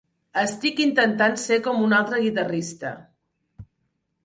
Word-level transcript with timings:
Estic 0.43 0.79
intentant 0.85 1.37
ser 1.43 1.59
com 1.69 1.85
un 1.89 1.95
altre 1.99 2.23
guitarrista. 2.25 2.95